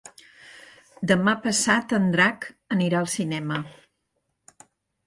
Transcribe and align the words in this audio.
Demà 1.11 1.35
passat 1.43 1.95
en 1.99 2.09
Drac 2.17 2.49
anirà 2.79 3.05
al 3.05 3.13
cinema. 3.19 3.63